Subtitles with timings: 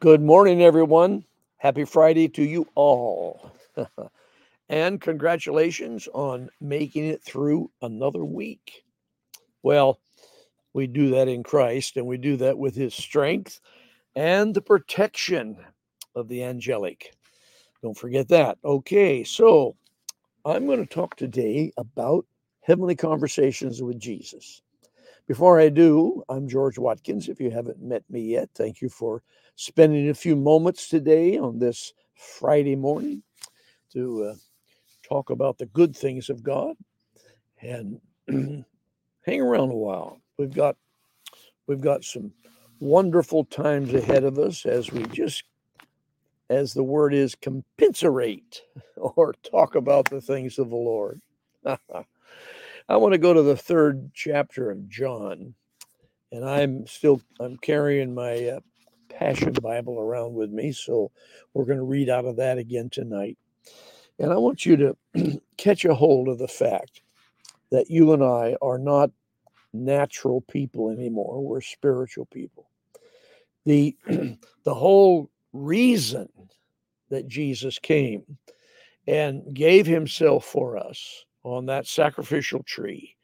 [0.00, 1.24] Good morning, everyone.
[1.56, 3.50] Happy Friday to you all.
[4.68, 8.84] and congratulations on making it through another week.
[9.64, 9.98] Well,
[10.72, 13.58] we do that in Christ, and we do that with his strength
[14.14, 15.56] and the protection
[16.14, 17.12] of the angelic.
[17.82, 18.58] Don't forget that.
[18.64, 19.74] Okay, so
[20.44, 22.24] I'm going to talk today about
[22.62, 24.62] heavenly conversations with Jesus.
[25.28, 27.28] Before I do, I'm George Watkins.
[27.28, 29.22] If you haven't met me yet, thank you for
[29.56, 33.22] spending a few moments today on this Friday morning
[33.92, 34.34] to uh,
[35.06, 36.76] talk about the good things of God
[37.60, 38.64] and hang
[39.42, 40.18] around a while.
[40.38, 40.76] We've got
[41.66, 42.32] we've got some
[42.80, 45.44] wonderful times ahead of us as we just
[46.48, 48.62] as the word is compensate
[48.96, 51.20] or talk about the things of the Lord.
[52.88, 55.54] I want to go to the third chapter of John,
[56.32, 58.60] and I'm still I'm carrying my uh,
[59.10, 61.10] Passion Bible around with me, so
[61.52, 63.36] we're going to read out of that again tonight.
[64.18, 67.02] And I want you to catch a hold of the fact
[67.70, 69.10] that you and I are not
[69.74, 72.70] natural people anymore; we're spiritual people.
[73.66, 73.94] the
[74.64, 76.28] The whole reason
[77.10, 78.38] that Jesus came
[79.06, 83.14] and gave Himself for us on that sacrificial tree,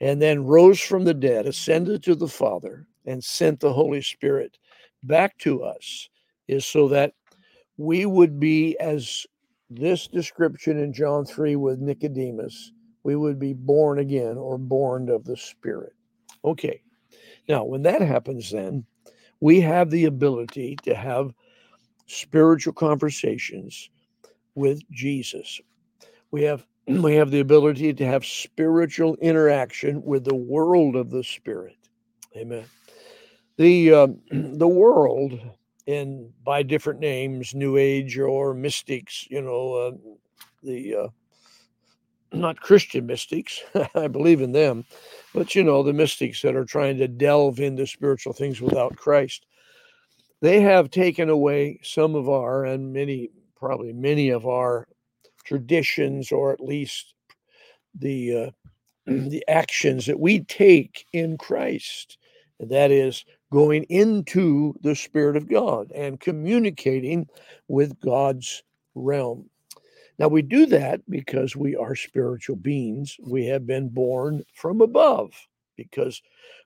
[0.00, 4.58] and then rose from the dead, ascended to the Father, and sent the Holy Spirit
[5.02, 6.08] back to us,
[6.48, 7.12] is so that
[7.76, 9.26] we would be, as
[9.70, 12.72] this description in John 3 with Nicodemus,
[13.04, 15.94] we would be born again or born of the Spirit.
[16.44, 16.82] Okay.
[17.48, 18.84] Now, when that happens, then
[19.40, 21.32] we have the ability to have
[22.06, 23.90] spiritual conversations
[24.54, 25.60] with Jesus.
[26.30, 31.22] We have we have the ability to have spiritual interaction with the world of the
[31.22, 31.76] spirit.
[32.36, 32.64] Amen.
[33.56, 35.38] The uh, the world,
[35.86, 39.92] and by different names, New Age or mystics, you know, uh,
[40.62, 41.08] the uh,
[42.32, 43.60] not Christian mystics.
[43.94, 44.84] I believe in them,
[45.34, 49.46] but you know, the mystics that are trying to delve into spiritual things without Christ.
[50.40, 54.88] They have taken away some of our and many, probably many of our
[55.44, 57.14] traditions or at least
[57.94, 58.50] the uh,
[59.06, 62.18] the actions that we take in Christ.
[62.60, 67.26] And that is going into the Spirit of God and communicating
[67.68, 68.62] with God's
[68.94, 69.50] realm.
[70.18, 73.16] Now, we do that because we are spiritual beings.
[73.26, 75.32] We have been born from above
[75.76, 76.22] because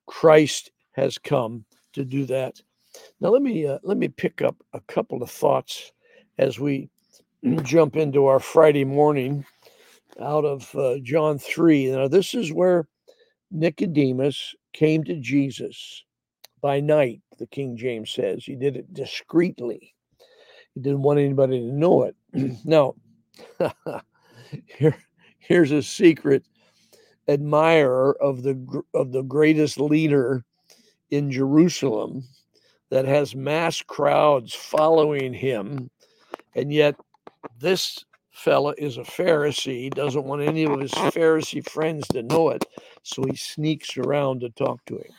[0.07, 1.65] Christ has come
[1.95, 2.61] to do that.
[3.21, 5.93] Now, let me uh, let me pick up a couple of thoughts
[6.39, 6.91] as we
[7.63, 9.45] jump into our Friday morning
[10.21, 11.93] out of uh, John 3.
[11.93, 12.89] Now, this is where
[13.51, 16.05] Nicodemus came to Jesus
[16.61, 18.45] by night, the King James says.
[18.45, 19.95] He did it discreetly,
[20.75, 22.17] he didn't want anybody to know it.
[22.65, 22.95] now,
[24.67, 24.97] here,
[25.39, 26.45] here's a secret
[27.29, 30.45] admirer of the of the greatest leader
[31.11, 32.23] in Jerusalem
[32.91, 35.91] that has mass crowds following him
[36.55, 36.97] and yet
[37.59, 42.51] this fella is a Pharisee, He doesn't want any of his Pharisee friends to know
[42.51, 42.65] it,
[43.03, 45.13] so he sneaks around to talk to him.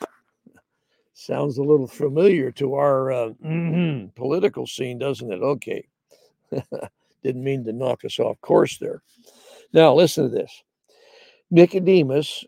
[1.14, 5.42] Sounds a little familiar to our uh, mm-hmm, political scene, doesn't it?
[5.42, 5.88] Okay.
[7.24, 9.02] Didn't mean to knock us off course there.
[9.74, 10.64] Now, listen to this
[11.50, 12.46] Nicodemus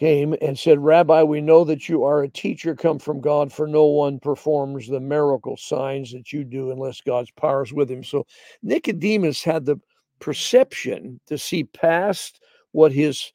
[0.00, 3.66] came and said, Rabbi, we know that you are a teacher come from God, for
[3.68, 8.02] no one performs the miracle signs that you do unless God's power is with him.
[8.02, 8.26] So
[8.62, 9.76] Nicodemus had the
[10.18, 12.40] perception to see past
[12.72, 13.32] what his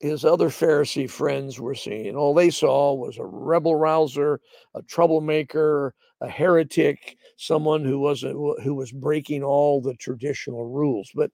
[0.00, 2.16] his other Pharisee friends were seeing.
[2.16, 4.40] All they saw was a rebel rouser,
[4.74, 11.10] a troublemaker, a heretic, someone who was a, who was breaking all the traditional rules.
[11.14, 11.30] But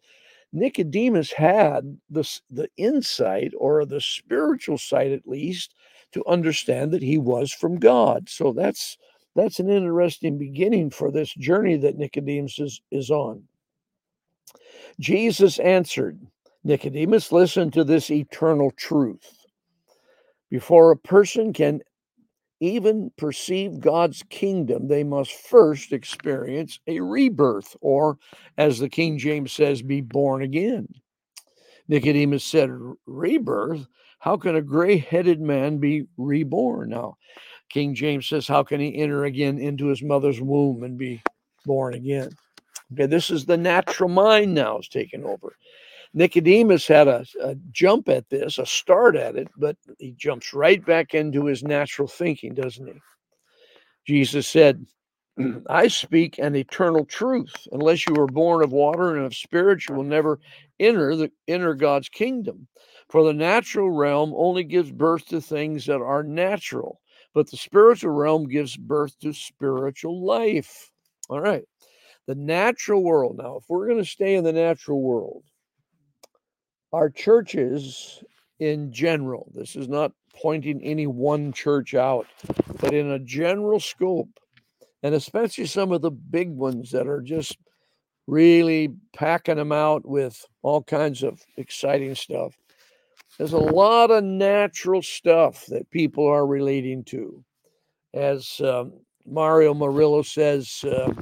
[0.52, 5.74] Nicodemus had the, the insight or the spiritual sight at least
[6.12, 8.28] to understand that he was from God.
[8.28, 8.96] So that's
[9.34, 13.42] that's an interesting beginning for this journey that Nicodemus is, is on.
[14.98, 16.18] Jesus answered,
[16.64, 19.46] Nicodemus, listen to this eternal truth.
[20.48, 21.82] Before a person can
[22.60, 28.18] even perceive God's kingdom, they must first experience a rebirth, or
[28.56, 30.88] as the King James says, be born again.
[31.88, 32.70] Nicodemus said,
[33.06, 33.86] Rebirth?
[34.18, 36.90] How can a gray headed man be reborn?
[36.90, 37.16] Now,
[37.68, 41.22] King James says, How can he enter again into his mother's womb and be
[41.64, 42.30] born again?
[42.92, 45.56] Okay, this is the natural mind now is taking over.
[46.16, 50.84] Nicodemus had a, a, jump at this, a start at it, but he jumps right
[50.84, 52.94] back into his natural thinking, doesn't he?
[54.06, 54.86] Jesus said,
[55.68, 57.52] I speak an eternal truth.
[57.70, 60.40] Unless you are born of water and of spirit, you will never
[60.80, 62.66] enter the enter God's kingdom.
[63.10, 66.98] For the natural realm only gives birth to things that are natural,
[67.34, 70.90] but the spiritual realm gives birth to spiritual life.
[71.28, 71.64] All right.
[72.26, 73.36] The natural world.
[73.36, 75.44] Now, if we're going to stay in the natural world,
[76.96, 78.24] our churches
[78.58, 82.26] in general, this is not pointing any one church out,
[82.80, 84.30] but in a general scope,
[85.02, 87.58] and especially some of the big ones that are just
[88.26, 92.56] really packing them out with all kinds of exciting stuff.
[93.36, 97.44] There's a lot of natural stuff that people are relating to.
[98.14, 98.94] As um,
[99.26, 101.12] Mario Murillo says, uh,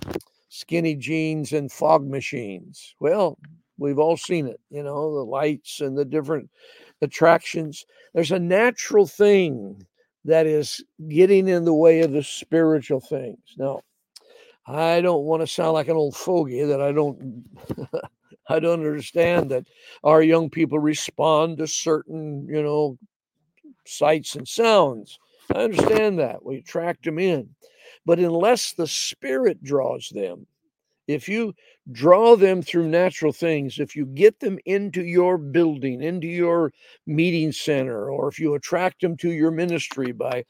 [0.50, 2.94] skinny jeans and fog machines.
[3.00, 3.38] Well,
[3.78, 6.50] we've all seen it, you know, the lights and the different
[7.02, 7.84] attractions.
[8.14, 9.84] There's a natural thing
[10.24, 13.38] that is getting in the way of the spiritual things.
[13.58, 13.80] Now,
[14.66, 17.44] I don't want to sound like an old fogey that I don't
[18.48, 19.66] I don't understand that
[20.02, 22.98] our young people respond to certain, you know,
[23.86, 25.18] sights and sounds.
[25.54, 26.44] I understand that.
[26.44, 27.50] We attract them in.
[28.06, 30.46] But unless the spirit draws them,
[31.06, 31.54] if you
[31.92, 36.72] draw them through natural things, if you get them into your building, into your
[37.06, 40.44] meeting center, or if you attract them to your ministry by,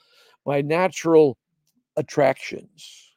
[0.45, 1.37] by natural
[1.97, 3.13] attractions,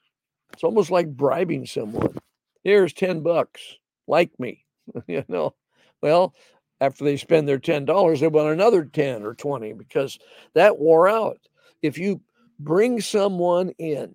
[0.54, 2.18] it's almost like bribing someone.
[2.64, 3.62] Here's 10 bucks,
[4.08, 4.66] like me,
[5.08, 5.54] you know.
[6.02, 6.34] Well,
[6.82, 10.20] after they spend their $10, they want another 10 or 20 because
[10.54, 11.40] that wore out.
[11.82, 12.22] If you
[12.60, 14.14] bring someone in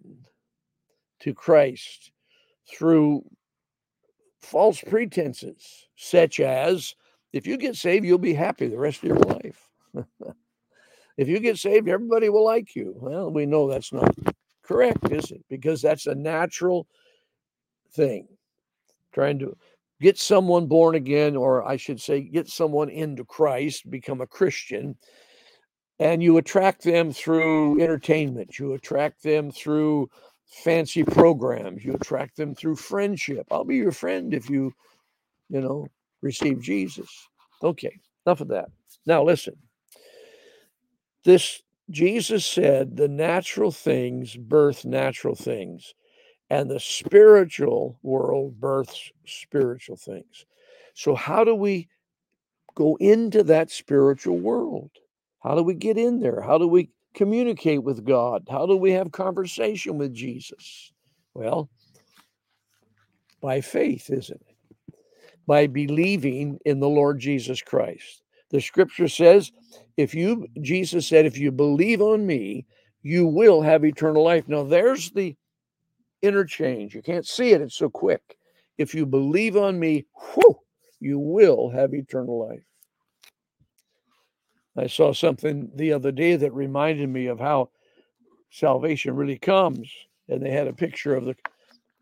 [1.21, 2.12] to Christ
[2.73, 3.25] through
[4.41, 6.95] false pretenses, such as
[7.33, 9.69] if you get saved, you'll be happy the rest of your life.
[11.17, 12.95] if you get saved, everybody will like you.
[12.97, 14.15] Well, we know that's not
[14.63, 15.45] correct, is it?
[15.49, 16.87] Because that's a natural
[17.95, 18.29] thing.
[19.13, 19.57] Trying to
[20.01, 24.97] get someone born again, or I should say, get someone into Christ, become a Christian,
[25.99, 30.11] and you attract them through entertainment, you attract them through
[30.53, 31.85] fancy programs.
[31.85, 33.47] You attract them through friendship.
[33.51, 34.73] I'll be your friend if you,
[35.49, 35.89] you know,
[36.21, 37.09] receive Jesus.
[37.63, 38.71] Okay, enough of that.
[39.07, 39.57] Now listen.
[41.25, 45.95] This Jesus said the natural things birth natural things,
[46.51, 50.47] and the spiritual world births spiritual things.
[50.95, 51.89] So, how do we
[52.75, 54.91] go into that spiritual world?
[55.43, 56.41] How do we get in there?
[56.41, 58.47] How do we communicate with God?
[58.51, 60.93] How do we have conversation with Jesus?
[61.35, 61.71] Well,
[63.41, 64.97] by faith, isn't it?
[65.47, 68.23] By believing in the Lord Jesus Christ.
[68.51, 69.51] The scripture says,
[69.97, 72.67] if you, Jesus said, if you believe on me,
[73.03, 74.47] you will have eternal life.
[74.47, 75.37] Now, there's the
[76.23, 76.95] interchange.
[76.95, 78.37] You can't see it, it's so quick.
[78.79, 80.59] If you believe on me, whew,
[81.01, 82.63] you will have eternal life.
[84.77, 87.71] I saw something the other day that reminded me of how
[88.51, 89.91] salvation really comes.
[90.29, 91.37] And they had a picture of the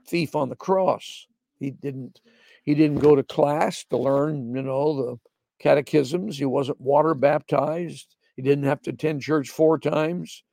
[0.07, 1.27] thief on the cross.
[1.59, 2.21] He didn't
[2.65, 5.19] he didn't go to class to learn, you know, the
[5.59, 6.39] catechisms.
[6.39, 8.15] He wasn't water baptized.
[8.37, 10.45] He didn't have to attend church four times.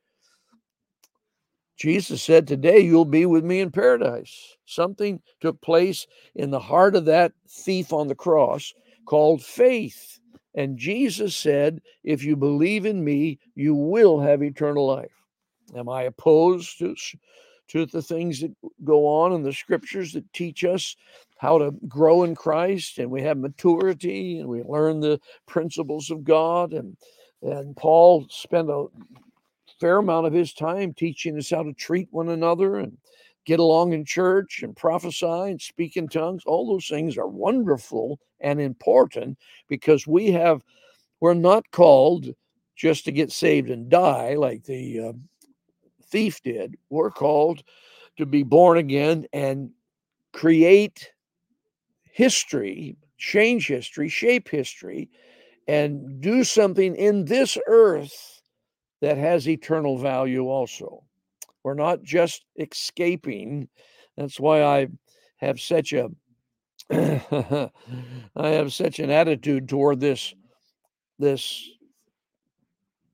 [1.76, 4.56] Jesus said, Today you'll be with me in paradise.
[4.66, 8.74] Something took place in the heart of that thief on the cross
[9.06, 10.18] called faith.
[10.58, 15.12] And Jesus said, If you believe in me, you will have eternal life.
[15.76, 16.96] Am I opposed to,
[17.68, 18.50] to the things that
[18.82, 20.96] go on in the scriptures that teach us
[21.36, 26.24] how to grow in Christ and we have maturity and we learn the principles of
[26.24, 26.72] God?
[26.72, 26.96] And,
[27.40, 28.86] and Paul spent a
[29.78, 32.98] fair amount of his time teaching us how to treat one another and
[33.48, 36.42] get along in church and prophesy and speak in tongues.
[36.44, 39.38] All those things are wonderful and important
[39.68, 40.62] because we have,
[41.20, 42.26] we're not called
[42.76, 45.12] just to get saved and die like the uh,
[46.04, 46.76] thief did.
[46.90, 47.62] We're called
[48.18, 49.70] to be born again and
[50.34, 51.10] create
[52.04, 55.08] history, change history, shape history,
[55.66, 58.42] and do something in this earth
[59.00, 61.02] that has eternal value also.
[61.68, 63.68] We're not just escaping.
[64.16, 64.88] That's why I
[65.36, 66.08] have such a
[66.90, 67.68] I
[68.34, 70.34] have such an attitude toward this
[71.18, 71.68] this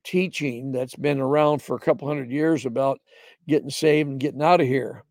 [0.05, 3.01] teaching that's been around for a couple hundred years about
[3.45, 5.03] getting saved and getting out of here.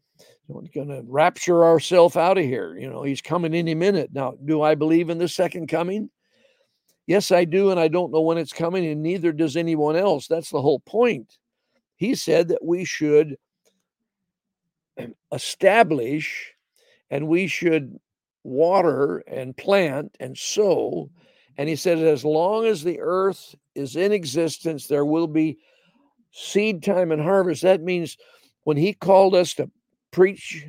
[0.48, 2.78] We're going to rapture ourselves out of here.
[2.78, 4.08] You know, he's coming any minute.
[4.14, 6.08] Now, do I believe in the second coming?
[7.06, 7.70] Yes, I do.
[7.70, 10.28] And I don't know when it's coming, and neither does anyone else.
[10.28, 11.36] That's the whole point
[11.96, 13.36] he said that we should
[15.32, 16.52] establish
[17.10, 17.98] and we should
[18.42, 21.10] water and plant and sow.
[21.56, 25.58] And he said, as long as the earth is in existence, there will be
[26.30, 27.62] seed time and harvest.
[27.62, 28.16] That means
[28.64, 29.70] when he called us to
[30.10, 30.66] preach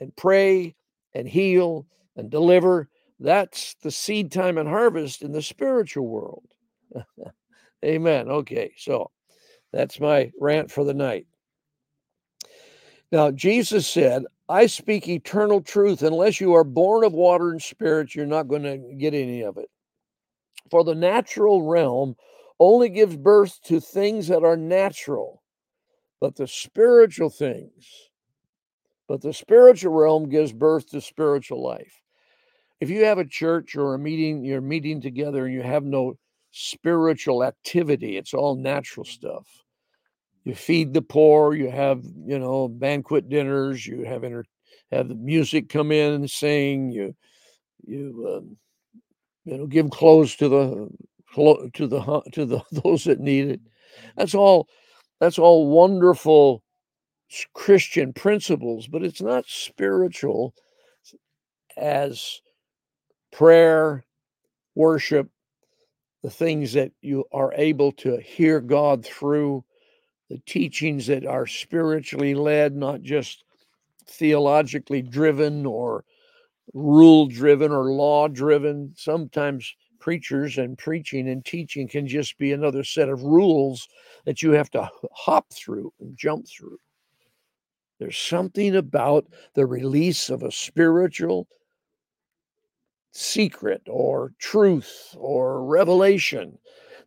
[0.00, 0.74] and pray
[1.14, 6.44] and heal and deliver, that's the seed time and harvest in the spiritual world.
[7.84, 8.28] Amen.
[8.28, 9.10] Okay, so
[9.76, 11.26] that's my rant for the night.
[13.12, 16.02] Now, Jesus said, I speak eternal truth.
[16.02, 19.58] Unless you are born of water and spirit, you're not going to get any of
[19.58, 19.68] it.
[20.70, 22.16] For the natural realm
[22.58, 25.42] only gives birth to things that are natural,
[26.20, 28.08] but the spiritual things,
[29.08, 32.00] but the spiritual realm gives birth to spiritual life.
[32.80, 36.16] If you have a church or a meeting, you're meeting together and you have no
[36.50, 39.46] spiritual activity, it's all natural stuff
[40.46, 44.44] you feed the poor you have you know banquet dinners you have inter-
[44.92, 47.14] have the music come in and sing you
[47.84, 48.56] you um,
[49.44, 50.88] you know give clothes to the
[51.74, 53.60] to the to the those that need it.
[54.16, 54.68] That's all
[55.20, 56.62] that's all wonderful
[57.54, 60.54] christian principles but it's not spiritual
[61.76, 62.40] as
[63.32, 64.04] prayer
[64.76, 65.28] worship
[66.22, 69.64] the things that you are able to hear god through
[70.28, 73.44] the teachings that are spiritually led, not just
[74.08, 76.04] theologically driven or
[76.74, 78.92] rule driven or law driven.
[78.96, 83.88] Sometimes preachers and preaching and teaching can just be another set of rules
[84.24, 86.78] that you have to hop through and jump through.
[87.98, 91.48] There's something about the release of a spiritual
[93.12, 96.58] secret or truth or revelation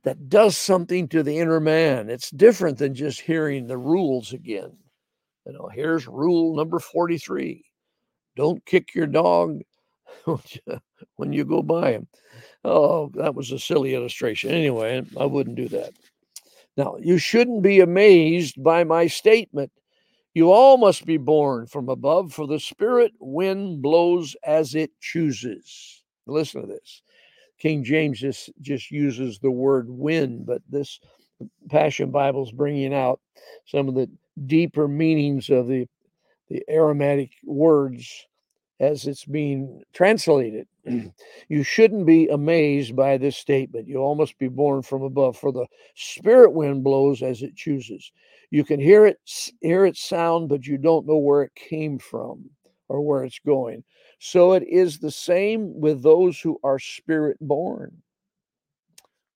[0.03, 2.09] that does something to the inner man.
[2.09, 4.77] It's different than just hearing the rules again.
[5.45, 7.63] You know, here's rule number 43
[8.35, 9.61] don't kick your dog
[11.15, 12.07] when you go by him.
[12.63, 14.51] Oh, that was a silly illustration.
[14.51, 15.93] Anyway, I wouldn't do that.
[16.77, 19.71] Now, you shouldn't be amazed by my statement.
[20.33, 26.03] You all must be born from above, for the spirit wind blows as it chooses.
[26.25, 27.01] Listen to this.
[27.59, 30.99] King James just, just uses the word wind, but this
[31.69, 33.19] Passion Bible is bringing out
[33.65, 34.09] some of the
[34.45, 35.87] deeper meanings of the,
[36.49, 38.27] the Aramaic words
[38.79, 40.67] as it's being translated.
[41.49, 43.87] you shouldn't be amazed by this statement.
[43.87, 48.11] You all must be born from above, for the spirit wind blows as it chooses.
[48.51, 49.17] You can hear it
[49.61, 52.49] hear its sound, but you don't know where it came from
[52.87, 53.83] or where it's going.
[54.19, 58.01] So it is the same with those who are spirit born.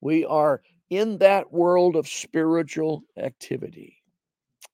[0.02, 4.04] We are in that world of spiritual activity.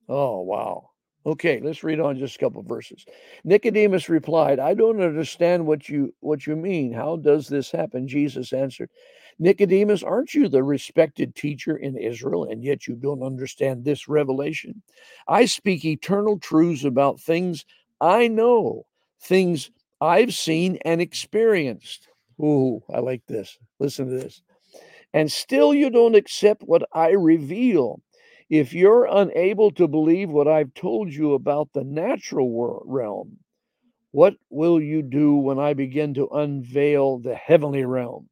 [0.07, 0.89] Oh, wow.
[1.25, 3.05] Okay, let's read on just a couple verses.
[3.43, 6.91] Nicodemus replied, I don't understand what you what you mean.
[6.91, 8.07] How does this happen?
[8.07, 8.89] Jesus answered,
[9.37, 14.81] Nicodemus, aren't you the respected teacher in Israel, and yet you don't understand this revelation?
[15.27, 17.65] I speak eternal truths about things
[18.01, 18.85] I know,
[19.21, 19.69] things
[20.01, 22.07] I've seen and experienced.
[22.41, 23.57] Ooh, I like this.
[23.79, 24.41] Listen to this.
[25.13, 28.01] And still you don't accept what I reveal.
[28.49, 33.37] If you're unable to believe what I've told you about the natural realm,
[34.11, 38.29] what will you do when I begin to unveil the heavenly realm?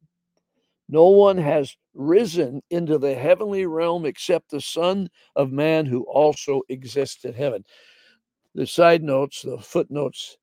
[0.88, 6.62] No one has risen into the heavenly realm except the Son of Man who also
[6.68, 7.64] exists in heaven.
[8.54, 10.37] The side notes, the footnotes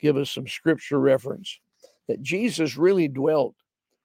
[0.00, 1.58] give us some scripture reference
[2.08, 3.54] that Jesus really dwelt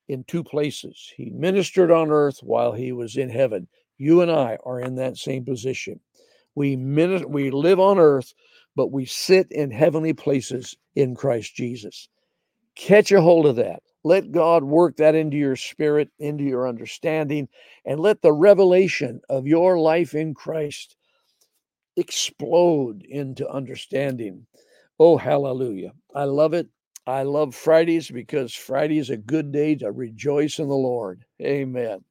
[0.07, 1.11] in two places.
[1.15, 3.67] He ministered on earth while he was in heaven.
[3.97, 5.99] You and I are in that same position.
[6.53, 8.33] We min- we live on earth,
[8.75, 12.07] but we sit in heavenly places in Christ Jesus.
[12.75, 13.81] Catch a hold of that.
[14.03, 17.47] Let God work that into your spirit, into your understanding,
[17.85, 20.95] and let the revelation of your life in Christ
[21.97, 24.45] explode into understanding
[24.99, 25.93] Oh, hallelujah.
[26.13, 26.67] I love it.
[27.07, 31.23] I love Fridays because Friday is a good day to rejoice in the Lord.
[31.41, 32.03] Amen.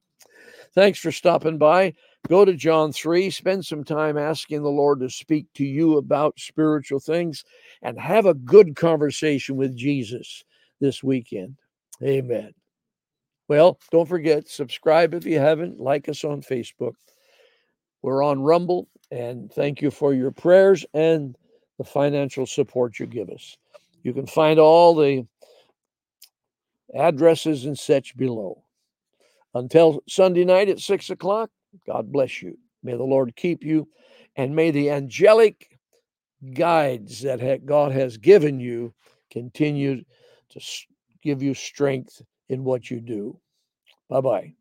[0.73, 1.93] Thanks for stopping by.
[2.27, 6.39] Go to John 3, spend some time asking the Lord to speak to you about
[6.39, 7.43] spiritual things,
[7.81, 10.43] and have a good conversation with Jesus
[10.79, 11.57] this weekend.
[12.03, 12.53] Amen.
[13.47, 16.93] Well, don't forget, subscribe if you haven't, like us on Facebook.
[18.01, 21.37] We're on Rumble, and thank you for your prayers and
[21.77, 23.57] the financial support you give us.
[24.03, 25.25] You can find all the
[26.93, 28.63] addresses and such below.
[29.53, 31.49] Until Sunday night at six o'clock,
[31.87, 32.57] God bless you.
[32.83, 33.87] May the Lord keep you,
[34.35, 35.79] and may the angelic
[36.53, 38.93] guides that God has given you
[39.31, 40.03] continue
[40.49, 40.61] to
[41.21, 43.39] give you strength in what you do.
[44.09, 44.53] Bye bye.